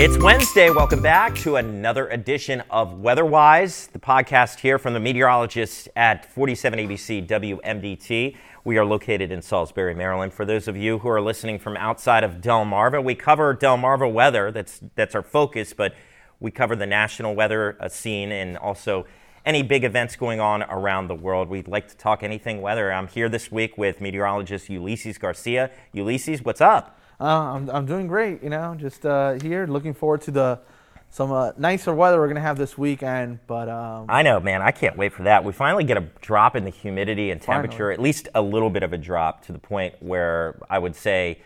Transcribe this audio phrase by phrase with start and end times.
[0.00, 0.70] It's Wednesday.
[0.70, 6.78] Welcome back to another edition of Weatherwise, the podcast here from the meteorologists at 47
[6.78, 8.36] ABC WMDT.
[8.64, 10.32] We are located in Salisbury, Maryland.
[10.32, 14.52] For those of you who are listening from outside of Delmarva, we cover Delmarva weather.
[14.52, 15.94] That's that's our focus, but
[16.40, 19.04] we cover the national weather uh, scene and also
[19.48, 21.48] any big events going on around the world.
[21.48, 22.92] We'd like to talk anything weather.
[22.92, 25.70] I'm here this week with meteorologist Ulysses Garcia.
[25.94, 27.00] Ulysses, what's up?
[27.18, 30.60] Uh, I'm, I'm doing great, you know, just uh, here looking forward to the
[31.08, 33.38] some uh, nicer weather we're going to have this weekend.
[33.46, 35.42] But um, I know, man, I can't wait for that.
[35.42, 37.94] We finally get a drop in the humidity and temperature, Finally.
[37.94, 41.38] at least a little bit of a drop to the point where I would say,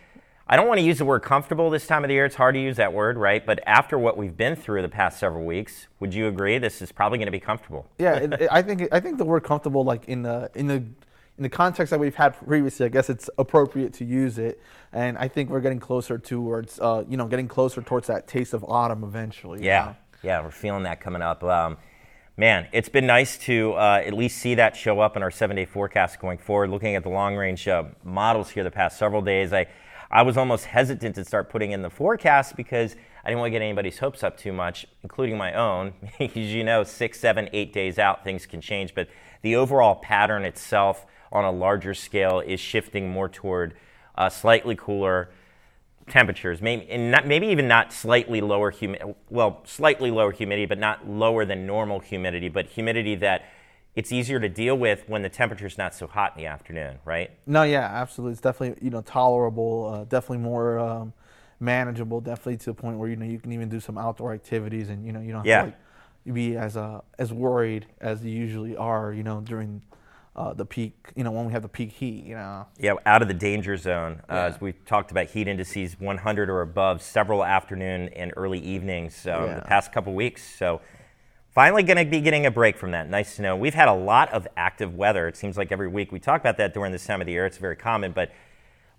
[0.46, 2.24] I don't want to use the word comfortable this time of the year.
[2.24, 3.45] It's hard to use that word, right?
[3.45, 6.92] But after what we've been through the past several weeks, would you agree this is
[6.92, 7.88] probably going to be comfortable?
[7.98, 10.74] yeah, it, it- I think I think the word comfortable, like in the in the
[11.38, 14.60] in the context that we've had previously, I guess it's appropriate to use it.
[14.93, 18.52] And I think we're getting closer towards, uh, you know, getting closer towards that taste
[18.52, 19.65] of autumn eventually.
[19.65, 19.96] Yeah, know?
[20.23, 21.43] yeah, we're feeling that coming up.
[21.43, 21.79] Um,
[22.37, 25.65] man, it's been nice to uh, at least see that show up in our seven-day
[25.65, 26.68] forecast going forward.
[26.68, 29.66] Looking at the long-range uh, models here the past several days, I,
[30.13, 33.59] I was almost hesitant to start putting in the forecast because I didn't want to
[33.59, 35.95] get anybody's hopes up too much, including my own.
[36.21, 39.09] As you know, six, seven, eight days out, things can change, but
[39.41, 43.74] the overall pattern itself on a larger scale is shifting more toward
[44.16, 45.30] uh, slightly cooler
[46.09, 51.09] temperatures, maybe not, maybe even not slightly lower humidity, well, slightly lower humidity, but not
[51.09, 53.45] lower than normal humidity, but humidity that
[53.95, 57.30] it's easier to deal with when the temperature's not so hot in the afternoon, right?
[57.46, 58.32] No, yeah, absolutely.
[58.32, 61.12] It's definitely you know tolerable, uh, definitely more um,
[61.60, 64.88] manageable, definitely to the point where you know you can even do some outdoor activities,
[64.88, 65.60] and you know you don't have Yeah.
[65.60, 65.76] to like,
[66.34, 69.82] be as uh, as worried as you usually are, you know, during
[70.37, 72.65] uh, the peak, you know, when we have the peak heat, you know.
[72.78, 74.22] Yeah, out of the danger zone.
[74.31, 74.44] Uh, Yeah.
[74.47, 79.44] As we talked about heat indices 100 or above several afternoon and early evenings um,
[79.44, 79.54] Yeah.
[79.56, 80.42] the past couple weeks.
[80.42, 80.80] So
[81.54, 83.08] finally going to be getting a break from that.
[83.08, 83.56] Nice to know.
[83.56, 85.28] We've had a lot of active weather.
[85.28, 87.46] It seems like every week we talk about that during this time of the year.
[87.46, 88.32] It's very common, but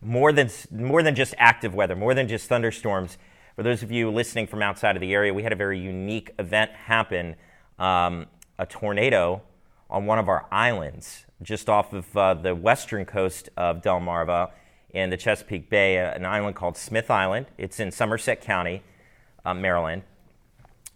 [0.01, 3.17] more than more than just active weather, more than just thunderstorms.
[3.55, 6.31] For those of you listening from outside of the area, we had a very unique
[6.39, 7.35] event happen.
[7.79, 8.27] Um,
[8.59, 9.41] a tornado
[9.89, 14.51] on one of our islands, just off of uh, the western coast of Delmarva
[14.91, 17.47] in the Chesapeake Bay, an island called Smith Island.
[17.57, 18.83] It's in Somerset County,
[19.43, 20.03] uh, Maryland.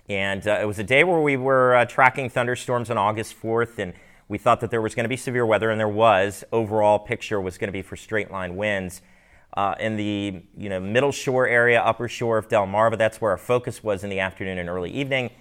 [0.10, 3.78] And uh, it was a day where we were uh, tracking thunderstorms on August 4th,
[3.78, 3.94] and
[4.30, 6.44] we thought that there was going to be severe weather, and there was.
[6.52, 9.02] Overall picture was going to be for straight line winds.
[9.56, 13.32] Uh, in the you know middle shore area, upper shore of Del Delmarva, that's where
[13.32, 15.32] our focus was in the afternoon and early evening.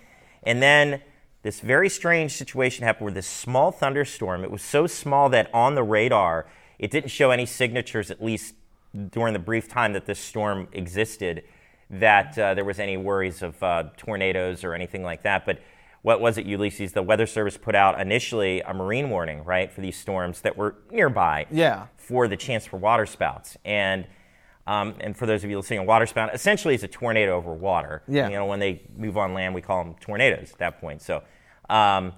[0.43, 1.03] And then
[1.43, 5.75] this very strange situation happened where this small thunderstorm, it was so small that on
[5.75, 6.47] the radar,
[6.79, 8.55] it didn't show any signatures, at least
[9.11, 11.45] during the brief time that this storm existed,
[11.91, 15.47] that uh, there was any worries of uh, tornadoes or anything like that.
[15.47, 15.61] But
[16.03, 16.93] what was it, Ulysses?
[16.93, 20.77] The Weather Service put out initially a marine warning, right, for these storms that were
[20.91, 21.87] nearby Yeah.
[21.97, 23.57] for the chance for waterspouts.
[23.65, 24.07] And
[24.69, 28.03] um, and for those of you listening, a waterspout essentially is a tornado over water.
[28.09, 28.29] Yeah.
[28.29, 31.03] You know, when they move on land, we call them tornadoes at that point.
[31.03, 31.23] So,
[31.71, 32.13] um,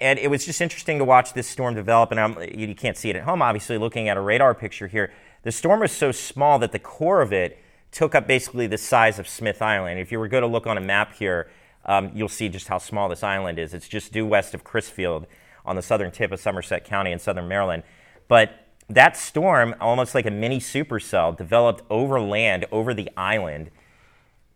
[0.00, 2.10] and it was just interesting to watch this storm develop.
[2.10, 4.86] And I'm, you you can't see it at home, obviously, looking at a radar picture
[4.88, 5.12] here.
[5.42, 7.58] The storm was so small that the core of it
[7.94, 10.00] took up basically the size of Smith Island.
[10.00, 11.48] If you were going to look on a map here,
[11.86, 13.72] um, you'll see just how small this island is.
[13.72, 15.26] It's just due west of Crisfield
[15.64, 17.84] on the southern tip of Somerset County in southern Maryland.
[18.26, 23.70] But that storm, almost like a mini supercell, developed over land, over the island,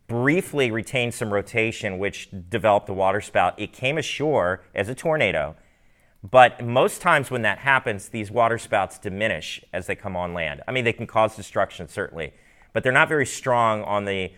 [0.08, 3.54] briefly retained some rotation, which developed a waterspout.
[3.56, 5.54] It came ashore as a tornado,
[6.28, 10.62] but most times when that happens, these waterspouts diminish as they come on land.
[10.66, 12.32] I mean, they can cause destruction, certainly,
[12.78, 14.30] but they're not very strong on the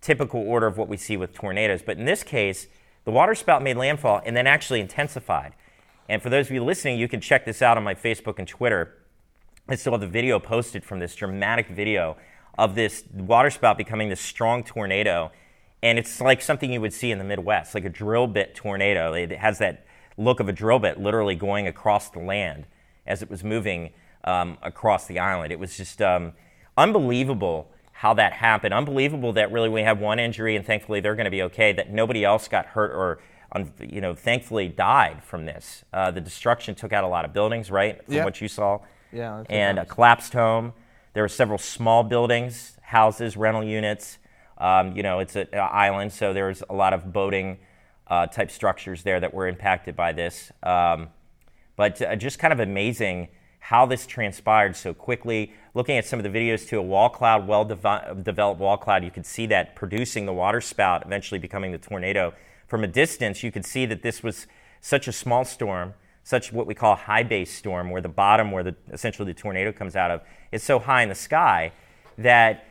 [0.00, 1.80] typical order of what we see with tornadoes.
[1.80, 2.66] But in this case,
[3.04, 5.52] the waterspout made landfall and then actually intensified.
[6.08, 8.48] And for those of you listening, you can check this out on my Facebook and
[8.48, 8.96] Twitter.
[9.68, 12.16] I still have the video posted from this dramatic video
[12.58, 15.30] of this waterspout becoming this strong tornado.
[15.80, 19.12] And it's like something you would see in the Midwest, like a drill bit tornado.
[19.12, 19.86] It has that
[20.16, 22.66] look of a drill bit literally going across the land
[23.06, 23.92] as it was moving
[24.24, 25.52] um, across the island.
[25.52, 26.32] It was just um,
[26.76, 28.74] unbelievable how that happened.
[28.74, 31.90] Unbelievable that really we have one injury and thankfully they're going to be okay, that
[31.90, 33.20] nobody else got hurt or,
[33.80, 35.84] you know, thankfully died from this.
[35.92, 38.04] Uh, the destruction took out a lot of buildings, right?
[38.04, 38.80] From what you saw
[39.12, 40.72] Yeah, and a collapsed home.
[41.12, 44.18] There were several small buildings, houses, rental units.
[44.58, 47.58] Um, you know, it's an island, so there's a lot of boating
[48.08, 50.50] uh, type structures there that were impacted by this.
[50.64, 51.08] Um,
[51.76, 53.28] but uh, just kind of amazing
[53.64, 55.50] how this transpired so quickly.
[55.72, 59.02] Looking at some of the videos to a wall cloud, well devi- developed wall cloud,
[59.02, 62.34] you could see that producing the water spout, eventually becoming the tornado.
[62.66, 64.46] From a distance, you could see that this was
[64.82, 65.94] such a small storm,
[66.24, 69.72] such what we call high base storm, where the bottom, where the, essentially the tornado
[69.72, 70.20] comes out of,
[70.52, 71.72] is so high in the sky
[72.18, 72.66] that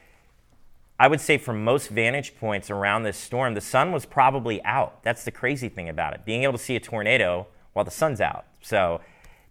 [0.99, 5.01] I would say from most vantage points around this storm, the sun was probably out.
[5.01, 8.21] That's the crazy thing about it, being able to see a tornado while the sun's
[8.21, 8.45] out.
[8.61, 9.01] So,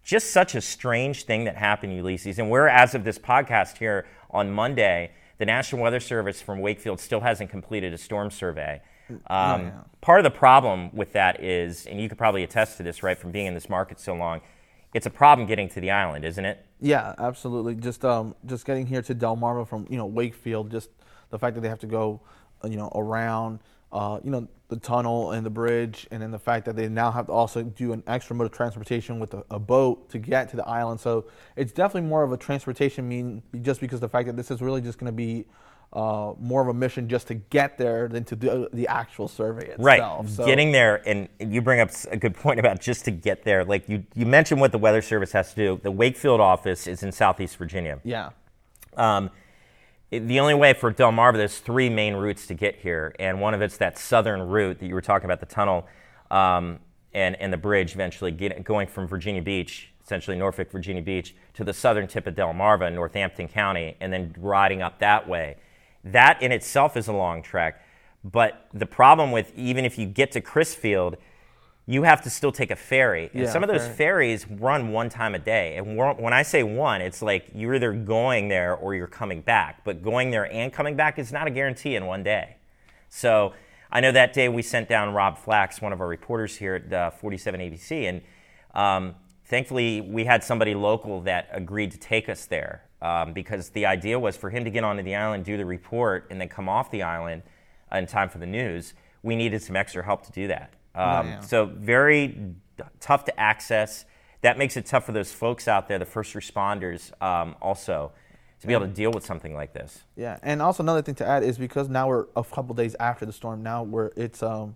[0.03, 2.39] just such a strange thing that happened, Ulysses.
[2.39, 6.99] And we're, as of this podcast here on Monday, the National Weather Service from Wakefield
[6.99, 8.81] still hasn't completed a storm survey.
[9.09, 9.71] Um, yeah.
[10.01, 13.17] Part of the problem with that is, and you could probably attest to this, right,
[13.17, 14.41] from being in this market so long,
[14.93, 16.65] it's a problem getting to the island, isn't it?
[16.79, 17.75] Yeah, absolutely.
[17.75, 20.89] Just um, just getting here to Delmarva from you know Wakefield, just
[21.29, 22.21] the fact that they have to go,
[22.63, 23.59] you know, around,
[23.93, 27.11] uh, you know, the tunnel and the bridge, and then the fact that they now
[27.11, 30.49] have to also do an extra mode of transportation with a, a boat to get
[30.49, 30.99] to the island.
[30.99, 31.25] So
[31.55, 34.81] it's definitely more of a transportation mean, just because the fact that this is really
[34.81, 35.45] just going to be.
[35.95, 39.67] Uh, more of a mission just to get there than to do the actual survey
[39.67, 39.85] itself.
[39.85, 40.27] Right.
[40.27, 43.63] So, Getting there, and you bring up a good point about just to get there.
[43.63, 45.79] Like you, you mentioned what the Weather Service has to do.
[45.83, 47.99] The Wakefield office is in Southeast Virginia.
[48.03, 48.31] yeah.
[48.97, 49.29] Um,
[50.19, 53.61] the only way for Delmarva, there's three main routes to get here, and one of
[53.61, 55.87] it's that southern route that you were talking about, the tunnel
[56.29, 56.79] um,
[57.13, 61.63] and, and the bridge eventually get, going from Virginia Beach, essentially Norfolk, Virginia Beach, to
[61.63, 65.57] the southern tip of Delmarva, in Northampton County, and then riding up that way.
[66.03, 67.81] That in itself is a long trek,
[68.23, 71.15] but the problem with even if you get to Crisfield,
[71.85, 73.29] you have to still take a ferry.
[73.33, 75.75] And Yeah, some of those ferries run one time a day.
[75.75, 79.83] And when I say one, it's like you're either going there or you're coming back.
[79.83, 82.55] But going there and coming back is not a guarantee in one day.
[83.09, 83.53] So
[83.91, 86.93] I know that day we sent down Rob Flax, one of our reporters here at
[86.93, 88.21] uh, 47 ABC, and
[88.73, 89.15] um,
[89.45, 94.17] thankfully we had somebody local that agreed to take us there um, because the idea
[94.17, 96.89] was for him to get onto the island, do the report, and then come off
[96.89, 97.43] the island
[97.91, 98.93] in time for the news.
[99.21, 100.73] We needed some extra help to do that.
[100.95, 101.39] Um, yeah.
[101.41, 102.53] So very d-
[102.99, 104.05] tough to access.
[104.41, 108.11] That makes it tough for those folks out there, the first responders, um, also
[108.59, 110.03] to be able to deal with something like this.
[110.15, 113.25] Yeah, and also another thing to add is because now we're a couple days after
[113.25, 113.61] the storm.
[113.61, 114.75] Now we're it's um,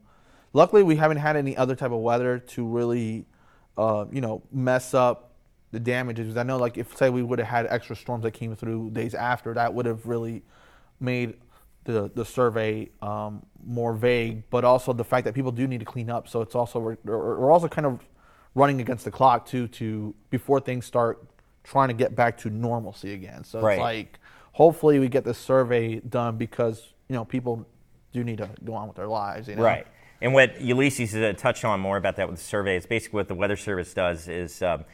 [0.54, 3.26] luckily we haven't had any other type of weather to really,
[3.78, 5.32] uh, you know, mess up
[5.72, 6.36] the damages.
[6.36, 9.14] I know like if say we would have had extra storms that came through days
[9.14, 10.44] after, that would have really
[11.00, 11.36] made
[11.94, 14.44] the the survey um, more vague.
[14.50, 16.28] But also the fact that people do need to clean up.
[16.28, 18.00] So it's also we're, we're also kind of
[18.56, 21.24] running against the clock too to before things start
[21.64, 23.44] trying to get back to normalcy again.
[23.44, 23.74] So Right.
[23.74, 24.20] it's like
[24.54, 27.66] hopefully we get this survey done because you know people
[28.14, 29.48] do need to go on with their lives.
[29.48, 29.64] You know?
[29.64, 29.88] Right.
[30.22, 33.36] And what Ulysses touched on more about that with the survey is basically what the
[33.36, 34.86] Weather Service does is um,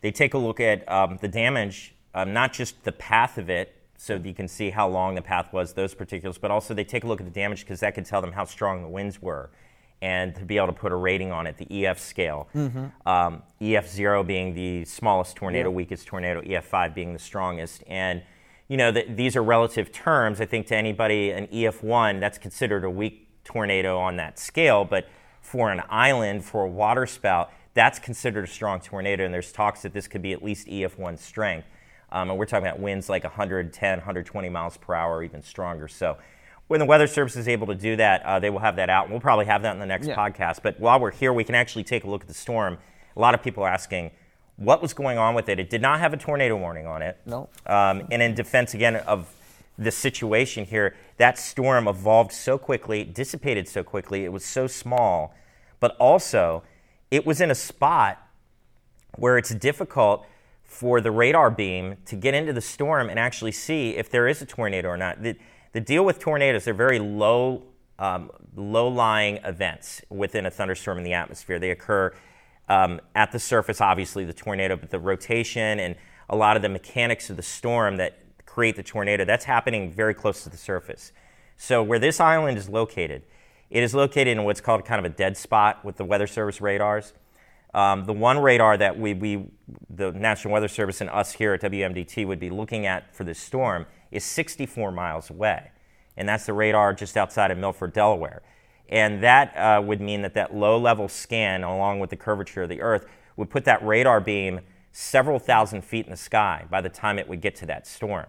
[0.00, 3.76] they take a look at um, the damage, um, not just the path of it,
[4.02, 7.04] so you can see how long the path was, those particulars, but also they take
[7.04, 9.48] a look at the damage because that can tell them how strong the winds were.
[10.00, 12.48] And to be able to put a rating on it, the EF scale.
[13.06, 17.84] Um, EF0 being the smallest tornado, weakest tornado, EF5 being the strongest.
[17.86, 18.22] And
[18.66, 20.40] you know, th- these are relative terms.
[20.40, 24.84] I think to anybody, an EF1, that's considered a weak tornado on that scale.
[24.84, 25.06] But
[25.42, 29.24] for an island, for a waterspout, that's considered a strong tornado.
[29.24, 31.68] And there's talks that this could be at least EF1 strength.
[32.12, 35.88] Um, and we're talking about winds like 110, 120 miles per hour, even stronger.
[35.88, 36.18] So
[36.68, 39.04] when the Weather Service is able to do that, uh, they will have that out.
[39.04, 40.14] And we'll probably have that in the next Yeah.
[40.16, 40.60] podcast.
[40.62, 42.78] But while we're here, we can actually take a look at the storm.
[43.16, 44.10] A lot of people are asking,
[44.56, 45.58] what was going on with it?
[45.58, 47.18] It did not have a tornado warning on it.
[47.24, 47.48] No.
[47.66, 49.32] Um, and in defense again of
[49.78, 55.34] the situation here, that storm evolved so quickly, dissipated so quickly, it was so small,
[55.80, 56.62] but also
[57.10, 58.18] it was in a spot
[59.16, 60.26] where it's difficult
[60.72, 64.40] for the radar beam to get into the storm and actually see if there is
[64.40, 65.22] a tornado or not.
[65.22, 65.36] The,
[65.72, 67.64] the deal with tornadoes, they're very low,
[67.98, 71.58] um, low-lying events within a thunderstorm in the atmosphere.
[71.58, 72.14] They occur
[72.70, 75.94] um, at the surface, obviously, the tornado, but the rotation and
[76.30, 80.14] a lot of the mechanics of the storm that create the tornado, that's happening very
[80.14, 81.12] close to the surface.
[81.58, 83.24] So where this island is located,
[83.68, 86.62] it is located in what's called kind of a dead spot with the Weather Service
[86.62, 87.12] radars.
[87.74, 89.46] Um, the one radar that we, we,
[89.88, 93.38] the National Weather Service and us here at WMDT would be looking at for this
[93.38, 95.70] storm is 64 miles away.
[96.16, 98.42] And that's the radar just outside of Milford, Delaware.
[98.88, 102.68] And that uh, would mean that that low level scan, along with the curvature of
[102.68, 104.60] the Earth, would put that radar beam
[104.92, 108.26] several thousand feet in the sky by the time it would get to that storm.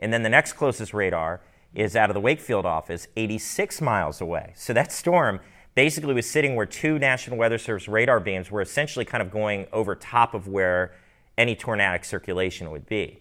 [0.00, 1.40] And then the next closest radar
[1.72, 4.52] is out of the Wakefield office, 86 miles away.
[4.56, 5.38] So that storm
[5.74, 9.66] basically was sitting where two National Weather Service radar beams were essentially kind of going
[9.72, 10.94] over top of where
[11.38, 13.20] any tornadic circulation would be.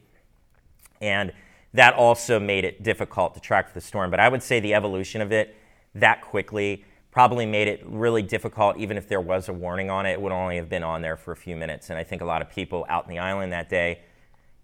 [1.00, 1.32] And
[1.74, 4.12] that also made it difficult to track for the storm.
[4.12, 5.56] But I would say the evolution of it
[5.96, 10.12] that quickly probably made it really difficult, even if there was a warning on it,
[10.12, 11.90] it would only have been on there for a few minutes.
[11.90, 14.00] And I think a lot of people out in the island that day,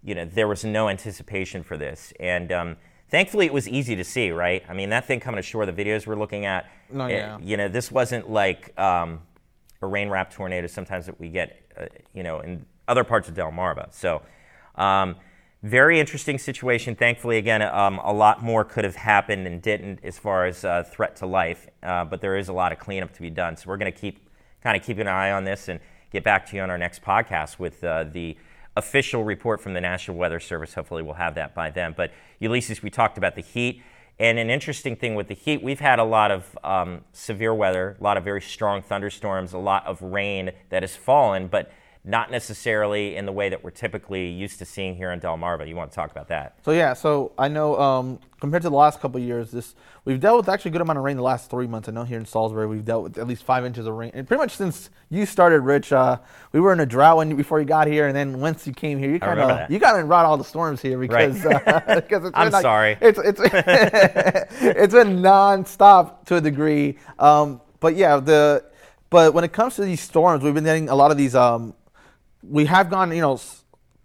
[0.02, 2.12] you know, there was no anticipation for this.
[2.18, 2.76] And um,
[3.08, 4.62] thankfully, it was easy to see, right?
[4.68, 7.38] I mean, that thing coming ashore, the videos we're looking at, No, it- yeah.
[7.40, 9.20] you know, this wasn't like um,
[9.82, 13.34] a rain wrapped tornado sometimes that we get, uh, you know, in other parts of
[13.34, 13.92] Del Delmarva.
[13.92, 14.22] So,
[14.76, 15.16] um,
[15.62, 16.94] very interesting situation.
[16.94, 20.84] Thankfully, again, um, a lot more could have happened and didn't as far as uh,
[20.84, 23.56] threat to life, uh, but there is a lot of cleanup to be done.
[23.56, 24.20] So, we're going to keep
[24.62, 25.80] kind of keep an eye on this and
[26.12, 28.36] get back to you on our next podcast with uh, the
[28.78, 30.72] official report from the National Weather Service.
[30.72, 31.92] Hopefully, we'll have that by then.
[31.96, 33.82] But Ulysses, we talked about the heat.
[34.20, 37.96] And an interesting thing with the heat, we've had a lot of um, severe weather,
[38.00, 41.70] a lot of very strong thunderstorms, a lot of rain that has fallen, but
[42.08, 45.68] not necessarily in the way that we're typically used to seeing here in Delmarva.
[45.68, 46.56] You want to talk about that?
[46.64, 49.74] So yeah, so I know um, compared to the last couple of years, this
[50.06, 51.86] we've dealt with actually a good amount of rain the last three months.
[51.86, 54.26] I know here in Salisbury we've dealt with at least five inches of rain, and
[54.26, 56.16] pretty much since you started, Rich, uh,
[56.52, 58.98] we were in a drought when before you got here, and then once you came
[58.98, 62.24] here, you kind of you got to ride all the storms here because uh, because
[62.24, 62.96] it's I'm like- sorry.
[63.02, 63.40] It's it's
[64.62, 66.96] it's been nonstop to a degree.
[67.18, 68.64] Um, but yeah, the
[69.10, 71.34] but when it comes to these storms, we've been getting a lot of these.
[71.34, 71.74] Um,
[72.42, 73.40] we have gone, you know,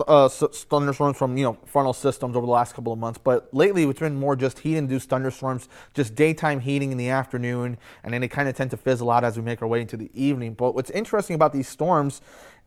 [0.07, 3.83] uh, thunderstorms from you know frontal systems over the last couple of months, but lately
[3.83, 8.27] it's been more just heat-induced thunderstorms, just daytime heating in the afternoon, and then they
[8.27, 10.53] kind of tend to fizzle out as we make our way into the evening.
[10.53, 12.21] But what's interesting about these storms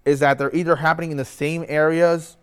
[0.04, 2.36] is that they're either happening in the same areas,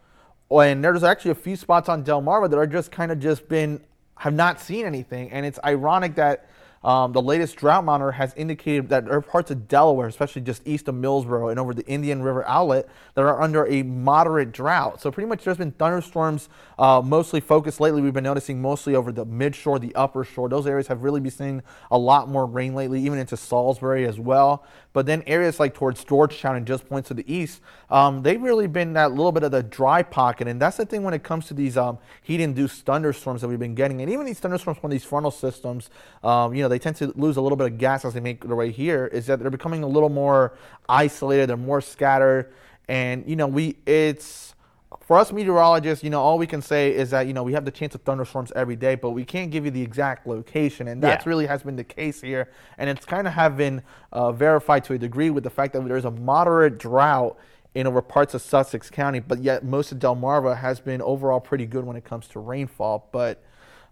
[0.49, 3.19] or and there's actually a few spots on Del Delmarva that are just kind of
[3.19, 3.81] just been
[4.17, 6.49] have not seen anything, and it's ironic that.
[6.83, 10.61] Um, the latest drought monitor has indicated that there are parts of Delaware, especially just
[10.67, 15.01] east of Millsboro and over the Indian River outlet, that are under a moderate drought.
[15.01, 18.01] So pretty much there's been thunderstorms uh, mostly focused lately.
[18.01, 20.49] We've been noticing mostly over the mid shore, the upper shore.
[20.49, 24.19] Those areas have really been seeing a lot more rain lately, even into Salisbury as
[24.19, 24.65] well.
[24.93, 28.67] But then areas like towards Georgetown and just points to the east, um, they've really
[28.67, 30.47] been that little bit of the dry pocket.
[30.47, 33.73] And that's the thing when it comes to these um, heat-induced thunderstorms that we've been
[33.73, 34.01] getting.
[34.01, 35.89] And even these thunderstorms from these frontal systems,
[36.23, 38.45] um, you know, they tend to lose a little bit of gas as they make
[38.45, 40.53] their way here, is that they're becoming a little more
[40.87, 42.53] isolated, they're more scattered.
[42.87, 44.52] And, you know, we, it's,
[45.01, 47.65] for us meteorologists, you know, all we can say is that, you know, we have
[47.65, 50.87] the chance of thunderstorms every day, but we can't give you the exact location.
[50.87, 51.29] And that's Yeah.
[51.29, 52.49] really has been the case here.
[52.77, 53.81] And it's kind of have been
[54.11, 57.37] uh, verified to a degree with the fact that there's a moderate drought
[57.75, 61.65] in over parts of Sussex County, but yet most of Delmarva has been overall pretty
[61.65, 63.09] good when it comes to rainfall.
[63.11, 63.43] But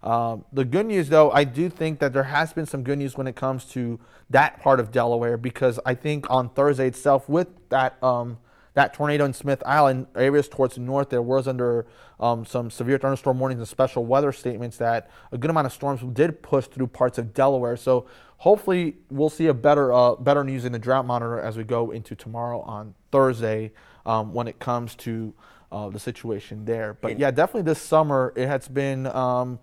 [0.02, 3.16] um, the good news, though, I do think that there has been some good news
[3.16, 3.98] when it comes to
[4.30, 8.38] that part of Delaware because I think on Thursday itself, with that um,
[8.74, 11.86] that tornado in Smith Island, areas towards the north, there was under
[12.18, 16.00] um, some severe thunderstorm warnings and special weather statements that a good amount of storms
[16.14, 17.76] did push through parts of Delaware.
[17.76, 18.06] So
[18.38, 21.90] hopefully, we'll see a better uh, better news in the drought monitor as we go
[21.90, 23.72] into tomorrow on Thursday
[24.06, 25.34] um, when it comes to
[25.70, 26.94] uh, the situation there.
[26.94, 29.06] But yeah, definitely this summer it has been.
[29.06, 29.58] Um,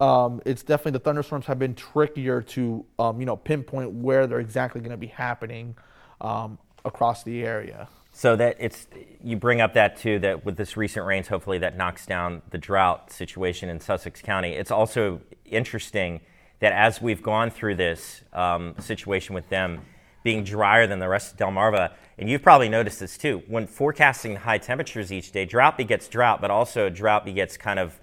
[0.00, 4.38] um, it's definitely the thunderstorms have been trickier to um, you know pinpoint where they're
[4.38, 5.76] exactly going to be happening
[6.20, 7.88] um, across the area.
[8.18, 8.88] So that it's
[9.22, 12.58] you bring up that too that with this recent rains, hopefully that knocks down the
[12.58, 14.54] drought situation in Sussex County.
[14.54, 16.20] It's also interesting
[16.58, 19.82] that as we've gone through this um, situation with them
[20.24, 23.40] being drier than the rest of Delmarva, and you've probably noticed this too.
[23.46, 28.00] When forecasting high temperatures each day, drought begets drought, but also drought begets kind of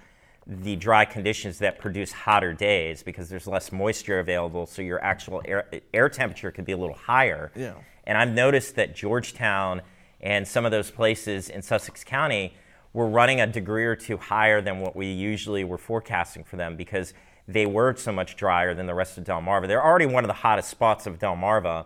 [0.47, 5.41] the dry conditions that produce hotter days because there's less moisture available, so your actual
[5.43, 7.51] air, air temperature could be a little higher.
[7.53, 7.73] Yeah.
[8.05, 9.81] And I've noticed that Georgetown
[10.25, 12.53] and some of those places in Sussex County
[12.93, 16.75] were running a degree or two higher than what we usually were forecasting for them
[16.75, 17.13] because
[17.47, 19.67] they were so much drier than the rest of Delmarva.
[19.67, 21.85] They're already one of the hottest spots of Delmarva,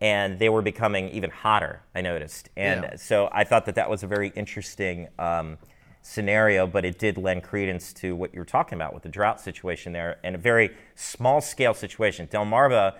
[0.00, 2.48] and they were becoming even hotter, I noticed.
[2.56, 2.96] And Yeah.
[2.96, 5.58] so I thought that that was a very interesting um,
[6.00, 9.40] scenario, but it did lend credence to what you were talking about with the drought
[9.40, 12.26] situation there and a very small scale situation.
[12.28, 12.94] Delmarva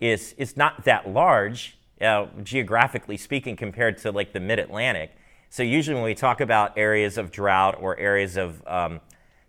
[0.00, 5.12] is, is not that large, uh, geographically speaking, compared to like the mid Atlantic.
[5.50, 9.00] So usually when we talk about areas of drought or areas of um,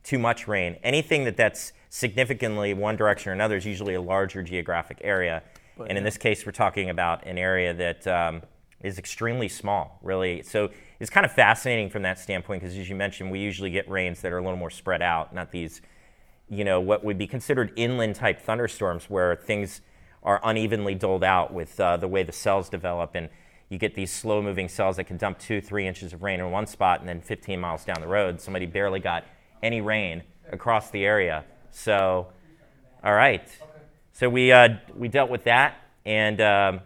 [0.03, 4.43] too much rain, anything that that's significantly one direction or another is usually a larger
[4.43, 5.43] geographic area.
[5.87, 8.41] and in this case, we're talking about an area that um,
[8.81, 10.43] is extremely small, really.
[10.43, 10.69] So
[10.99, 14.21] it's kind of fascinating from that standpoint because, as you mentioned, we usually get rains
[14.21, 15.81] that are a little more spread out, not these,
[16.49, 19.81] you know, what would be considered inland type thunderstorms where things
[20.23, 23.11] are unevenly doled out with uh, the way the cells develop.
[23.15, 23.29] And
[23.69, 26.49] you get these slow moving cells that can dump two, three inches of rain in
[26.51, 29.25] one spot, and then 15 miles down the road, somebody barely got
[29.61, 31.43] any rain across the area.
[31.71, 32.27] So,
[33.03, 33.47] all right.
[34.13, 35.75] So we, uh, we dealt with that,
[36.05, 36.81] and um,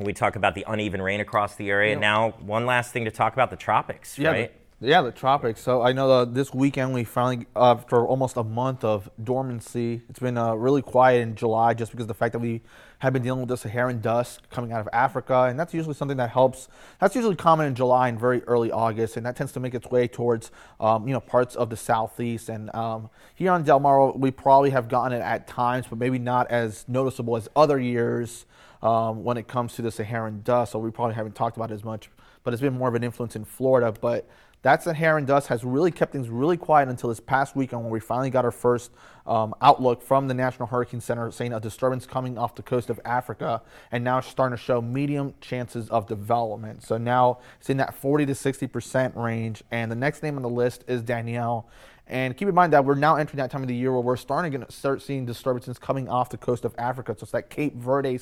[0.00, 1.96] we talk about the uneven rain across the area.
[1.96, 4.52] Now, one last thing to talk about the tropics, Yeah, right?
[4.82, 5.60] Yeah, the tropics.
[5.60, 10.02] So I know that this weekend we finally, uh, after almost a month of dormancy,
[10.08, 12.62] it's been uh, really quiet in July just because of the fact that we
[12.98, 16.16] have been dealing with the Saharan dust coming out of Africa, and that's usually something
[16.16, 16.68] that helps.
[16.98, 19.88] That's usually common in July and very early August, and that tends to make its
[19.88, 22.48] way towards um, you know parts of the southeast.
[22.48, 26.18] And um, here on Del Mar, we probably have gotten it at times, but maybe
[26.18, 28.46] not as noticeable as other years
[28.82, 30.72] um, when it comes to the Saharan dust.
[30.72, 32.10] So we probably haven't talked about it as much,
[32.42, 33.92] but it's been more of an influence in Florida.
[34.00, 34.28] But
[34.62, 37.98] that Saharan dust has really kept things really quiet until this past weekend when we
[37.98, 38.92] finally got our first
[39.26, 43.00] um, outlook from the National Hurricane Center saying a disturbance coming off the coast of
[43.04, 46.84] Africa and now starting to show medium chances of development.
[46.84, 49.64] So now it's in that 40 to 60% range.
[49.72, 51.68] And the next name on the list is Danielle.
[52.06, 54.16] And keep in mind that we're now entering that time of the year where we're
[54.16, 57.16] starting to start seeing disturbances coming off the coast of Africa.
[57.18, 58.20] So it's that Cape Verde,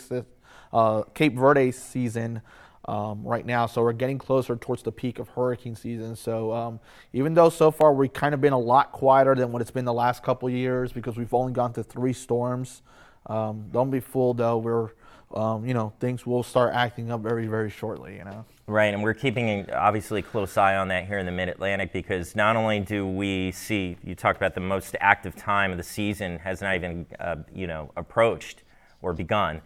[0.72, 2.40] uh, Cape Verde season
[2.86, 3.66] um, right now.
[3.66, 6.16] So we're getting closer towards the peak of hurricane season.
[6.16, 6.80] So um,
[7.12, 9.84] even though so far we've kind of been a lot quieter than what it's been
[9.84, 12.82] the last couple years because we've only gone to three storms,
[13.26, 14.58] um, don't be fooled though.
[14.58, 14.90] We're
[15.32, 18.16] um, you know things will start acting up very very shortly.
[18.16, 18.44] You know.
[18.66, 22.36] Right, and we're keeping obviously close eye on that here in the Mid Atlantic because
[22.36, 26.38] not only do we see you talked about the most active time of the season
[26.38, 28.62] has not even uh, you know approached
[29.02, 29.60] or begun.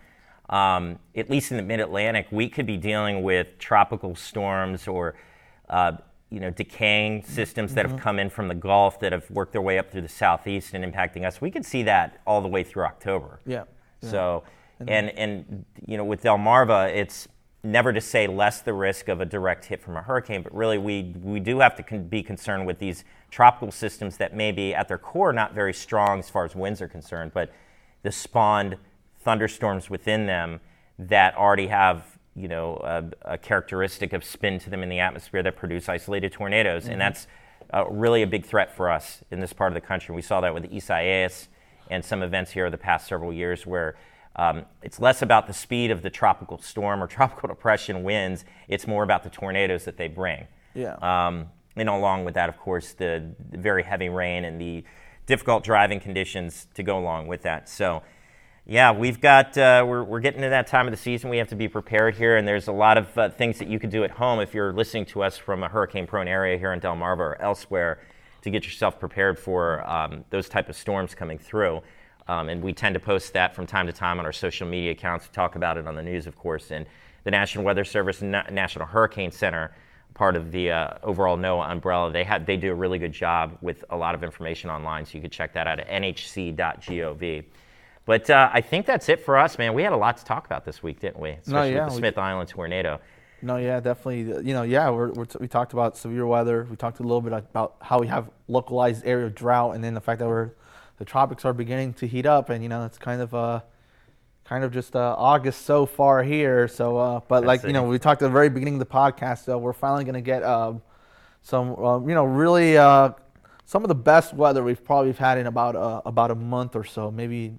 [0.49, 5.15] Um, at least in the Mid Atlantic, we could be dealing with tropical storms or
[5.71, 5.93] uh,
[6.31, 9.63] you know decaying systems that have come in from the Gulf that have worked their
[9.63, 11.41] way up through the southeast and impacting us.
[11.41, 13.41] We could see that all the way through October.
[13.47, 13.65] Yeah.
[14.01, 14.43] So,
[14.87, 17.29] and and you know, with Delmarva, it's
[17.63, 20.77] never to say less the risk of a direct hit from a hurricane, but really
[20.77, 24.75] we we do have to con- be concerned with these tropical systems that may be
[24.75, 27.53] at their core not very strong as far as winds are concerned, but
[28.03, 28.77] the spawned
[29.25, 30.61] thunderstorms within them
[30.99, 35.43] that already have you know a, a characteristic of spin to them in the atmosphere
[35.43, 37.27] that produce isolated tornadoes, and that's
[37.73, 40.15] uh, really a big threat for us in this part of the country.
[40.15, 41.49] We saw that with Isaias
[41.91, 43.97] and some events here over the past several years where
[44.37, 48.87] um, it's less about the speed of the tropical storm or tropical depression winds, it's
[48.87, 50.47] more about the tornadoes that they bring.
[50.75, 50.95] Yeah.
[50.95, 54.85] Um, and along with that, of course, the, the very heavy rain and the
[55.27, 57.69] difficult driving conditions to go along with that.
[57.69, 58.03] So,
[58.67, 61.29] yeah, we've got, uh, we're, we're getting to that time of the season.
[61.29, 63.79] We have to be prepared here, and there's a lot of uh, things that you
[63.79, 66.73] could do at home if you're listening to us from a hurricane prone area here
[66.73, 68.01] in Del Delmarva or elsewhere
[68.41, 71.83] to get yourself prepared for um, those type of storms coming through.
[72.27, 74.93] Um, and we tend to post that from time to time on our social media
[74.93, 75.27] accounts.
[75.29, 76.71] We talk about it on the news, of course.
[76.71, 76.87] And
[77.25, 79.75] the National Weather Service and Na- National Hurricane Center,
[80.15, 83.59] part of the uh, overall NOAA umbrella, they have they do a really good job
[83.61, 85.05] with a lot of information online.
[85.05, 87.45] So you could check that out at nhc.gov.
[88.07, 89.73] But uh, I think that's it for us, man.
[89.75, 91.31] We had a lot to talk about this week, didn't we?
[91.31, 93.01] Especially yeah, with the we- Smith Island tornado.
[93.43, 94.47] No, yeah, definitely.
[94.47, 96.67] You know, yeah, we're, we're t- we talked about severe weather.
[96.71, 99.93] We talked a little bit about how we have localized area of drought, and then
[99.93, 100.53] the fact that we're
[100.99, 103.61] the tropics are beginning to heat up, and you know, it's kind of uh,
[104.45, 106.69] kind of just uh, August so far here.
[106.69, 108.87] So, uh, but like That's you know, we talked at the very beginning of the
[108.87, 109.53] podcast.
[109.53, 110.81] Uh, we're finally going to get um,
[111.43, 113.11] some, um, you know, really uh,
[113.67, 116.85] some of the best weather we've probably had in about uh, about a month or
[116.85, 117.59] so, maybe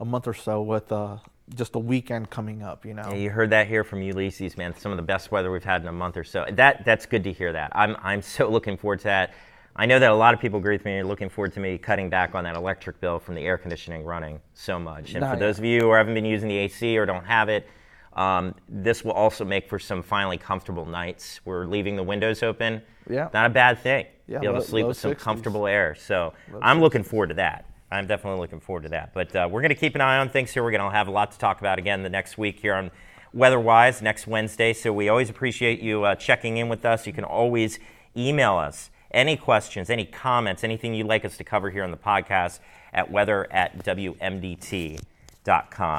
[0.00, 1.18] a month or so with uh,
[1.54, 2.84] just a weekend coming up.
[2.84, 3.08] You know.
[3.10, 4.74] Yeah, you heard that here from Ulysses, man.
[4.76, 6.44] Some of the best weather we've had in a month or so.
[6.52, 7.52] That that's good to hear.
[7.52, 9.34] That I'm I'm so looking forward to that.
[9.76, 10.94] I know that a lot of people agree with me.
[10.96, 14.04] You're looking forward to me cutting back on that electric bill from the air conditioning
[14.04, 15.14] running so much.
[15.14, 15.38] And No, for yeah.
[15.40, 17.66] those of you who haven't been using the AC or don't have it,
[18.12, 21.40] um, this will also make for some finally comfortable nights.
[21.44, 22.82] We're leaving the windows open.
[23.10, 23.30] Yeah.
[23.34, 24.06] Not a bad thing.
[24.28, 25.18] Yeah, Be able low- to sleep low with some 60s.
[25.18, 25.96] comfortable air.
[25.96, 27.66] So I'm looking forward to that.
[27.94, 29.14] I'm definitely looking forward to that.
[29.14, 30.62] But uh, we're going to keep an eye on things here.
[30.62, 32.90] We're going to have a lot to talk about again the next week here on
[33.32, 34.72] Weatherwise next Wednesday.
[34.72, 37.06] So we always appreciate you uh, checking in with us.
[37.06, 37.80] You can always
[38.16, 41.96] email us any questions, any comments, anything you'd like us to cover here on the
[41.96, 42.60] podcast
[42.92, 44.98] at weather at wmdt.com.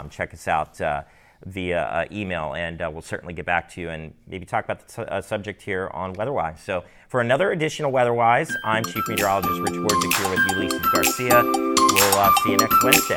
[0.09, 1.03] Check us out uh,
[1.45, 4.85] via uh, email, and uh, we'll certainly get back to you and maybe talk about
[4.85, 6.59] the su- uh, subject here on WeatherWise.
[6.59, 11.43] So, for another edition of WeatherWise, I'm Chief Meteorologist Rich Wardzik here with Ulysses Garcia.
[11.43, 13.15] We'll uh, see you next Wednesday.